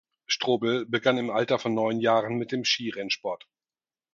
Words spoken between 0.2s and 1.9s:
Strobl begann im Alter von